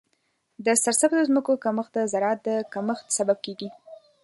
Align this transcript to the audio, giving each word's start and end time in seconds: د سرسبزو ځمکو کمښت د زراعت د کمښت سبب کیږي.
د 0.65 0.67
سرسبزو 0.83 1.27
ځمکو 1.29 1.53
کمښت 1.63 1.91
د 1.95 1.99
زراعت 2.11 2.39
د 2.47 2.49
کمښت 2.73 3.05
سبب 3.17 3.37
کیږي. 3.45 3.69